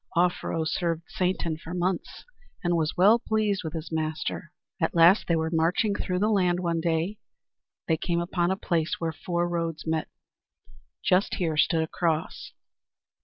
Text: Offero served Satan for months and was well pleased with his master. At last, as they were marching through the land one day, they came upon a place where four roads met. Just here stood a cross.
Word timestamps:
Offero 0.17 0.63
served 0.67 1.03
Satan 1.09 1.59
for 1.59 1.75
months 1.75 2.25
and 2.63 2.75
was 2.75 2.97
well 2.97 3.19
pleased 3.19 3.61
with 3.63 3.73
his 3.73 3.91
master. 3.91 4.51
At 4.81 4.95
last, 4.95 5.19
as 5.19 5.25
they 5.27 5.35
were 5.35 5.51
marching 5.53 5.93
through 5.93 6.17
the 6.17 6.31
land 6.31 6.59
one 6.59 6.81
day, 6.81 7.19
they 7.87 7.97
came 7.97 8.19
upon 8.19 8.49
a 8.49 8.57
place 8.57 8.95
where 8.97 9.13
four 9.13 9.47
roads 9.47 9.85
met. 9.85 10.07
Just 11.05 11.35
here 11.35 11.55
stood 11.55 11.83
a 11.83 11.87
cross. 11.87 12.51